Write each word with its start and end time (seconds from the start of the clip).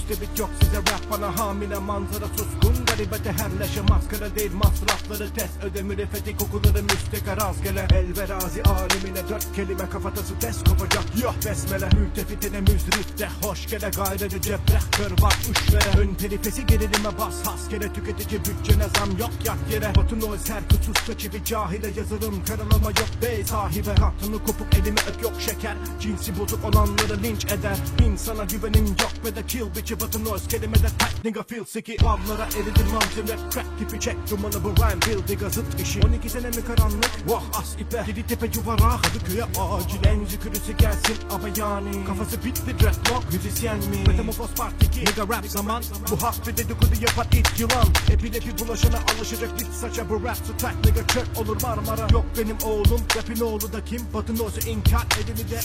müstebit 0.00 0.38
yok 0.38 0.50
size 0.62 0.76
rap 0.76 1.10
bana 1.10 1.38
hamile 1.38 1.78
manzara 1.78 2.26
suskun. 2.26 2.84
Garibete 2.86 3.32
herleşe 3.32 3.80
maskara 3.80 4.34
değil 4.36 4.52
masrafları 4.52 5.34
test. 5.34 5.64
Öde 5.64 5.82
müreffeti 5.82 6.36
kokuları 6.36 6.82
müsteka 6.82 7.36
rastgele 7.36 7.86
El 7.94 8.16
verazi 8.16 8.62
alemine 8.62 9.28
dört 9.28 9.52
kelime 9.56 9.90
kafatası 9.90 10.38
test 10.38 10.68
kopacak. 10.68 11.04
Yok 11.22 11.34
besmele 11.46 11.88
mültefitine 11.98 12.60
müzrifte 12.60 13.28
Hoş 13.42 13.66
gele 13.66 13.90
gayrıcı 13.96 14.40
cebreh 14.40 14.80
kır 14.92 15.22
var 15.22 15.36
üşvere 15.50 16.00
Ön 16.00 16.14
perifesi 16.14 16.66
gerilime 16.66 17.18
bas 17.18 17.46
haskele 17.46 17.92
Tüketici 17.92 18.40
bütçene 18.40 18.84
zam 18.98 19.18
yok 19.18 19.30
yak 19.44 19.58
yere. 19.72 19.92
Batın 19.96 20.20
o 20.20 20.34
eser 20.34 20.62
kutusta 20.68 21.18
çivi 21.18 21.44
cahile 21.44 21.88
yazılım. 21.96 22.44
Karalama 22.44 22.86
yok 22.86 23.10
bey 23.22 23.44
sahibe. 23.44 23.94
Kartını 23.94 24.38
kopuk 24.44 24.74
elime 24.74 25.00
öp 25.10 25.22
yok 25.22 25.34
şeker. 25.38 25.76
Cinsi 26.00 26.38
bozuk 26.38 26.64
olanları 26.64 27.22
linç 27.22 27.44
eder. 27.44 27.76
İnsana 28.06 28.44
güvenin 28.44 28.86
yok 28.86 29.12
ve 29.24 29.36
de 29.36 29.46
kill 29.46 29.60
bitch'i 29.90 30.00
Batın 30.00 30.24
o 30.24 30.48
kelimede 30.48 30.88
tight 30.88 31.24
nigga 31.24 31.42
feel 31.42 31.64
sicky. 31.64 31.98
Ballara 32.02 32.46
eridir 32.46 32.92
mantı 32.92 33.22
rap 33.22 33.52
crack 33.52 33.78
tipi 33.78 34.00
çek. 34.00 34.16
Dumanı 34.30 34.64
bu 34.64 34.68
rhyme 34.68 35.02
build 35.06 35.28
digga 35.28 35.48
zıt 35.48 35.80
işi. 35.80 36.00
12 36.06 36.30
sene 36.30 36.46
mi 36.46 36.64
karanlık? 36.66 37.10
Vah 37.26 37.42
as 37.60 37.74
ipe. 37.74 38.02
Gidi 38.06 38.26
tepe 38.26 38.46
yuvara. 38.54 39.00
Kadıköy'e 39.02 39.44
acil. 39.44 40.04
En 40.04 40.24
zikürüsü 40.24 40.72
gelsin 40.72 41.16
ama 41.30 41.48
yani. 41.56 42.04
Kafası 42.06 42.44
bitti 42.44 42.78
dreadlock. 42.80 43.32
Müzisyen 43.32 43.78
mi? 43.78 44.04
Metamorfoz 44.06 44.50
part 44.50 44.82
2 44.82 45.00
Nigga 45.00 45.22
rap 45.22 45.46
zaman. 45.46 45.82
Bu 46.10 46.22
hak 46.22 46.46
bir 46.46 46.56
dedikodu 46.56 46.94
yapar 47.00 47.26
it 47.32 47.60
yılan. 47.60 47.88
Epilepi 48.10 48.58
bulaşana 48.58 48.98
alışacak 49.16 49.58
bit 49.58 49.72
saça. 49.80 50.08
Bu 50.10 50.24
rap 50.24 50.36
strike 50.36 50.90
Nigga 50.90 51.06
çök 51.06 51.26
olur 51.38 51.62
Marmara. 51.62 52.08
Yok 52.12 52.24
benim 52.38 52.56
oğlum. 52.64 53.00
Rapin 53.16 53.40
oğlu 53.40 53.72
da 53.72 53.84
kim? 53.84 54.02
Batın 54.14 54.38
olsa 54.38 54.70
inkar 54.70 55.06
edini 55.20 55.50
de 55.50 55.60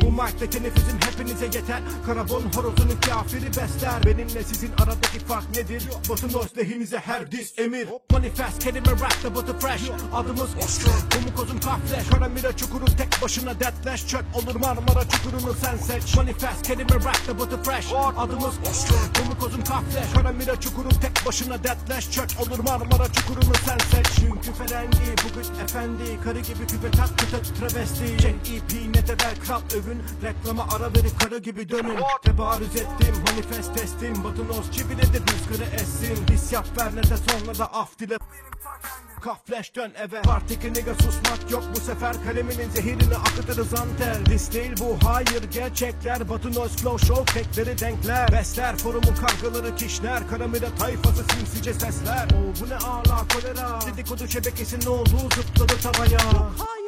Bu 0.00 0.12
mic'te 0.12 0.50
teneffüsüm 0.50 0.98
hepinize 1.10 1.44
yeter. 1.44 1.82
Karabon 2.06 2.42
horozunun 2.54 3.00
kafiri 3.00 3.50
besler 3.74 4.04
Benimle 4.06 4.44
sizin 4.44 4.72
aradaki 4.72 5.18
fark 5.18 5.56
nedir? 5.56 5.84
Batın 6.10 6.34
olsa 6.34 6.48
lehinize 6.56 6.98
her 6.98 7.32
diz 7.32 7.54
emir. 7.58 7.88
Manifest 8.12 8.64
kelime 8.64 8.90
rapte 8.90 9.34
batı 9.34 9.58
fresh. 9.58 9.90
Adımız 10.14 10.50
Oscar. 10.64 10.92
Kumu 11.14 11.36
kozum 11.36 11.60
kafleş 11.60 12.08
Karamira 12.12 12.56
çukuru 12.56 12.84
tek 12.84 13.22
başına 13.22 13.60
deathleş 13.60 14.06
Çök 14.06 14.24
olur 14.34 14.54
Marmara 14.54 15.08
çukurunu 15.08 15.54
sen 15.54 15.76
seç. 15.76 16.16
Manifest 16.16 16.62
kelime 16.66 16.94
rapte 16.94 17.38
batı 17.38 17.62
fresh. 17.62 17.92
Adımız 18.18 18.54
Oscar. 18.70 18.98
Kumu 19.16 19.38
kozum 19.38 19.64
kafleş 19.64 20.12
Karamira 20.14 20.60
çukuru 20.60 20.88
tek 20.88 21.26
başına 21.26 21.64
deathleş 21.64 22.10
Çök 22.10 22.30
olur 22.40 22.58
Marmara 22.58 23.12
çukurunu 23.12 23.54
sen 23.66 23.78
seç. 23.78 24.06
Çünkü 24.16 24.52
ferengi 24.52 24.98
bugün 25.24 25.64
efendi. 25.64 26.20
Karı 26.24 26.40
gibi 26.40 26.66
küpe 26.66 26.90
tat 26.90 27.10
küte 27.20 27.42
travesti. 27.42 28.18
Çek 28.18 28.34
EP 28.34 28.94
ne 28.94 29.06
de 29.06 29.12
ver 29.12 29.34
kral 29.46 29.62
övün. 29.74 30.02
Reklama 30.22 30.66
ara 30.76 30.94
verip 30.94 31.20
karı 31.20 31.38
gibi 31.38 31.68
dönün. 31.68 31.98
Tebarüz 32.22 32.76
ettim 32.76 33.14
manifest 33.26 33.49
testim 33.54 34.24
Batın 34.24 34.48
oz 34.48 34.72
çiviledir 34.72 35.22
rüzgarı 35.22 35.68
essin. 35.74 36.26
Dis 36.28 36.52
yap 36.52 36.66
ver 36.78 36.96
ne 36.96 37.02
de 37.02 37.16
sonra 37.16 37.58
da 37.58 37.74
af 37.74 37.98
dile. 37.98 38.18
Kaf 39.20 39.46
flash 39.46 39.76
dön 39.76 39.92
eve 39.98 40.22
Partiki 40.22 40.68
nigga 40.74 40.94
susmak 40.94 41.50
yok. 41.50 41.64
Bu 41.76 41.80
sefer 41.80 42.24
Kaleminin 42.24 42.70
zehirini 42.70 43.16
akıtırız 43.16 43.74
antel 43.74 44.26
Dis 44.26 44.52
değil 44.52 44.72
bu 44.80 44.98
hayır 45.08 45.42
gerçekler. 45.42 46.28
Batı 46.28 46.54
noise 46.54 46.76
flow 46.76 47.06
show 47.06 47.42
tekleri 47.42 47.78
denkler. 47.78 48.32
Besler 48.32 48.76
forumun 48.76 49.14
kargaları 49.14 49.76
kişner 49.76 50.28
Karamira 50.28 50.74
tayfası 50.78 51.24
sinsice 51.24 51.74
sesler. 51.74 52.24
Oo 52.26 52.60
bu 52.60 52.68
ne 52.70 52.76
ağla 52.76 53.24
kolera? 53.34 53.80
Dedikodu 53.86 54.28
şebekesi 54.28 54.80
ne 54.84 54.88
oldu? 54.88 55.10
Zıpladı 55.36 55.74
tavaya. 55.82 56.20
Hayır 56.58 56.79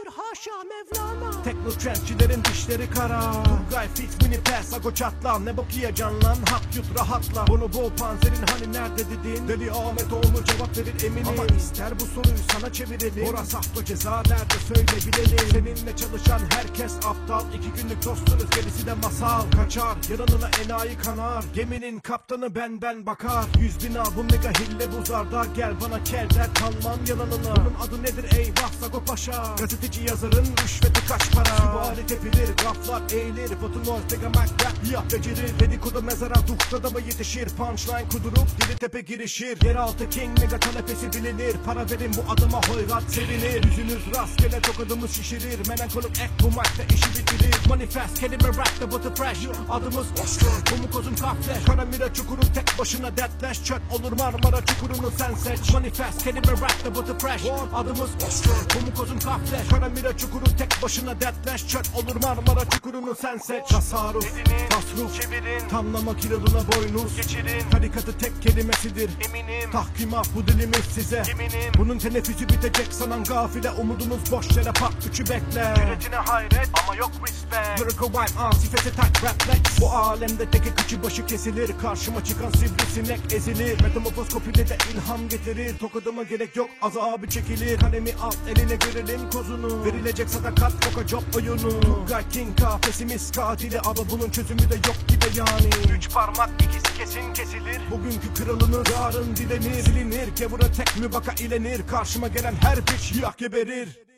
Tekno 1.45 1.71
trendçilerin 1.71 2.45
dişleri 2.45 2.91
kara. 2.91 3.21
Turgay 3.45 3.89
fit 3.95 4.23
mini 4.23 4.41
pass 4.41 4.75
ago 4.75 4.95
çatla. 4.95 5.39
Ne 5.39 5.57
bok 5.57 5.67
yiyeceksin 5.75 6.25
lan? 6.25 6.37
Hap 6.51 6.63
yut 6.77 6.85
rahatla. 6.99 7.47
Bunu 7.47 7.73
bol 7.73 7.91
panzerin 7.91 8.45
hani 8.51 8.73
nerede 8.73 9.11
dedin 9.11 9.49
Deli 9.49 9.73
Ahmet 9.73 10.13
oğlu 10.13 10.45
cevap 10.45 10.77
verir 10.77 11.05
eminim. 11.05 11.29
Ama 11.29 11.47
ister 11.47 12.01
bu 12.01 12.07
soruyu 12.07 12.43
sana 12.53 12.73
çevirelim. 12.73 13.27
Orası 13.29 13.57
hafta 13.57 13.85
ceza 13.85 14.23
nerede 14.29 14.59
söyle 14.69 14.83
bilelim 15.07 15.49
Seninle 15.51 15.97
çalışan 15.97 16.41
herkes 16.51 16.97
aptal. 16.97 17.45
İki 17.55 17.83
günlük 17.83 18.05
dostunuz 18.05 18.51
gerisi 18.51 18.87
de 18.87 18.95
masal. 18.95 19.51
Kaçar 19.51 19.97
yanına 20.11 20.51
enayi 20.65 20.99
kanar. 20.99 21.45
Geminin 21.55 22.01
kaptanı 22.01 22.55
ben 22.55 22.83
ben 22.83 23.07
bakar. 23.07 23.45
Yüz 23.61 23.85
bin 23.85 23.95
bu 24.17 24.25
mega 24.25 24.51
hille 24.51 24.93
buzarda 24.93 25.47
Gel 25.57 25.73
bana 25.81 26.05
kel 26.05 26.29
der. 26.31 26.55
Kanmam 26.55 26.99
yalanına. 27.09 27.57
Bunun 27.57 27.75
adı 27.89 28.03
nedir? 28.03 28.37
Eyvah 28.37 28.73
Sago 28.81 29.05
Paşa. 29.05 29.55
Gazeteci 29.59 30.05
yazarın 30.09 30.47
rüşveti 30.83 31.07
kaç 31.09 31.31
para. 31.33 31.57
Süvari 31.57 32.07
tepilir 32.07 32.57
gaflar 32.57 33.03
eğilir. 33.13 33.51
Batın 33.63 33.91
Ortega 33.93 34.29
Macbeth 34.29 34.93
yap 34.93 35.05
becerir 35.13 35.59
Dedikodu 35.61 36.03
mezara 36.03 36.35
dukta 36.49 36.83
da 36.83 37.01
yetişir. 37.01 37.49
Punchline 37.49 38.05
kudurup 38.13 38.49
dili 38.61 38.77
tepe 38.79 39.01
girişir. 39.01 39.63
Yeraltı 39.65 40.11
king 40.11 40.41
mega 40.41 40.59
talepesi 40.59 41.13
bilinir. 41.13 41.57
Para 41.67 41.91
verin 41.91 42.13
bu 42.17 42.33
adıma 42.33 42.61
hoyrat 42.69 43.03
sevinir. 43.03 43.65
Yüzünüz 43.65 44.03
rastgele 44.17 44.61
tokadımız 44.61 45.11
şişirir. 45.11 45.69
Melankolik 45.69 46.21
ek 46.21 46.31
bu 46.43 46.51
madde 46.51 46.95
işi 46.95 47.11
bitirir. 47.11 47.69
Manifest 47.69 48.21
kelime 48.21 48.49
rapte 48.49 48.93
batı 48.93 49.15
fresh. 49.15 49.49
Adımız 49.71 50.07
Oscar. 50.25 50.65
Kumu 50.71 50.91
kozum 50.91 51.17
kafleş 51.17 51.65
Karamira 51.67 52.13
çukuru 52.15 52.41
tek 52.55 52.79
başına 52.79 53.17
deathleş 53.17 53.65
Çök 53.65 53.81
olur 53.93 54.13
Marmara 54.13 54.65
çukurunu 54.65 55.11
sen 55.19 55.35
seç. 55.35 55.73
Manifest 55.73 56.25
kelime 56.25 56.53
rapte 56.53 56.95
batı 56.95 57.19
fresh. 57.19 57.43
Adımız 57.75 58.11
Oscar. 58.29 58.69
Kumu 58.73 58.95
kozum 58.95 59.19
kafleş 59.19 59.69
Karamira 59.71 60.17
çukuru 60.17 60.45
tek 60.59 60.62
başına 60.83 61.21
deathleş 61.21 61.69
Çök 61.69 61.85
olur 61.97 62.17
Marmara 62.23 62.71
çukurunu 62.71 63.15
sen 63.15 63.37
seç. 63.39 63.69
Tasarruf 63.69 64.27
Tasruf. 64.71 65.23
Çevirin. 65.23 65.69
Tamlamak 65.69 66.25
yılına 66.25 66.63
boynuz. 66.73 67.17
Geçirin. 67.17 67.71
Tarikatı 67.71 68.19
tek 68.19 68.43
kelimesidir. 68.43 69.11
Eminim. 69.29 69.71
Tahkimat 69.71 70.29
bu 70.37 70.47
dilimiz 70.47 70.85
size. 70.95 71.23
Eminim. 71.31 71.73
Bunun 71.79 71.99
teneffüsü 71.99 72.49
bitecek 72.49 72.87
sanan 72.91 73.25
gafile. 73.25 73.71
Umudumuz 73.71 74.33
boş 74.33 74.57
yere 74.57 74.73
pat 74.73 74.93
üçü 75.11 75.23
bekle. 75.23 75.75
Üretine 75.87 76.17
hayret 76.17 76.71
ama 76.83 76.95
yok 76.97 77.11
respect. 77.23 77.81
Miracle 77.81 78.07
Rhyme 78.07 78.41
ansifete 78.41 78.91
tak 78.91 79.25
rap 79.25 79.49
lex 79.49 79.81
Bu 79.81 79.91
alemde 79.91 80.51
teki 80.51 80.75
kıçı 80.75 81.03
başı 81.03 81.27
kesilir. 81.27 81.71
Karşıma 81.83 82.25
çıkan 82.25 82.51
sivrisinek 82.51 83.33
ezilir. 83.33 83.83
Metamorfoz 83.83 84.29
kopide 84.29 84.69
de 84.69 84.77
ilham 84.95 85.29
getirir. 85.29 85.79
Tokadıma 85.79 86.23
gerek 86.23 86.57
yok 86.57 86.71
azabı 86.83 87.29
çekilir. 87.29 87.79
Kalemi 87.79 88.11
al 88.23 88.33
eline 88.49 88.75
görelim 88.77 89.31
kozunu. 89.31 89.85
Verilecek 89.85 90.31
sadakat 90.57 90.85
koka 90.85 91.09
job 91.09 91.23
oyunu 91.37 91.81
Turgay 91.81 92.29
King 92.29 92.61
kafesimiz 92.61 93.31
katili 93.31 93.81
Ama 93.81 94.11
bunun 94.11 94.31
çözümü 94.31 94.59
de 94.71 94.75
yok 94.75 94.97
gibi 95.09 95.39
yani. 95.39 95.97
Üç 95.97 96.11
parmak 96.11 96.51
ikisi 96.63 96.99
kesin 96.99 97.33
kesilir. 97.33 97.81
Bugünkü 97.91 98.35
kralını 98.35 98.85
yarın 98.93 99.37
dilenir 99.37 99.83
Silinir. 99.83 100.37
Kevura 100.37 100.73
tek 100.73 100.97
mübaka 100.97 101.33
ilenir. 101.33 101.87
Karşıma 101.87 102.29
gelen 102.29 102.55
her 102.55 102.79
bitch 102.79 103.23
yak 103.23 103.39
geberir 103.39 104.12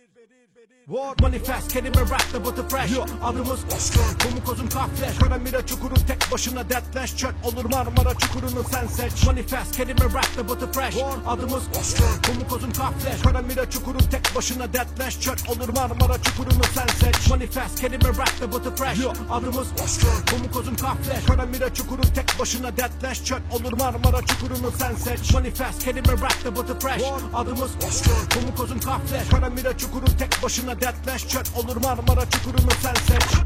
War 0.87 1.15
Manifest 1.23 1.73
kelime 1.73 2.01
rapte 2.11 2.45
batı 2.45 2.69
fresh. 2.69 2.93
Adımız 3.25 3.61
Oscar 3.77 4.05
Kumu 4.23 4.45
kozum 4.45 4.69
kafleş 4.69 5.19
Karamira 5.19 5.67
çukuru 5.67 5.95
tek 5.95 6.33
başına 6.33 6.71
deathleş 6.71 7.17
Çök 7.17 7.35
olur 7.45 7.65
Marmara 7.65 8.15
çukurunu 8.19 8.65
sen 8.73 8.87
seç. 8.87 9.27
Manifest 9.27 9.77
kelime 9.77 10.05
rapte 10.15 10.49
batı 10.49 10.73
fresh. 10.73 10.97
Adımız 11.27 11.63
Oscar 11.81 12.09
Kumu 12.27 12.49
kozum 12.49 12.73
kafleş 12.73 13.23
Karamira 13.23 13.71
çukuru 13.71 13.99
tek 14.11 14.37
başına 14.37 14.73
deathleş 14.73 15.21
Çök 15.21 15.39
olur 15.49 15.69
Marmara 15.69 16.23
çukurunu 16.23 16.65
sen 16.75 16.87
seç. 16.87 17.31
Manifest 17.31 17.81
kelime 17.81 18.09
rapte 18.09 18.53
batı 18.53 18.77
fresh. 18.77 18.99
Adımız 19.31 19.67
Oscar 19.85 20.27
Kumu 20.31 20.51
kozum 20.53 20.77
kafleş 20.77 21.25
Karamira 21.27 21.75
çukuru 21.75 22.03
tek 22.03 22.39
başına 22.39 22.77
deathleş 22.77 23.25
Çök 23.25 23.43
olur 23.53 23.73
Marmara 23.73 24.27
çukurunu 24.27 24.73
sen 24.79 24.95
seç. 24.95 25.35
Manifest 25.35 25.85
kelime 25.85 26.13
rapte 26.13 26.57
batı 26.57 26.79
fresh. 26.81 27.03
Adımız 27.35 27.71
Oscar 27.89 28.15
Kumu 28.35 28.55
kozum 28.57 28.81
kafleş 28.81 29.29
Karamira 29.29 29.79
çukuru 29.79 30.07
tek 30.19 30.43
başına 30.43 30.74
deathleş 30.81 31.29
Çök 31.29 31.47
olur 31.57 31.77
Marmara 31.77 32.31
çukurunu 32.31 32.71
sen 32.83 32.95
seç 32.95 33.45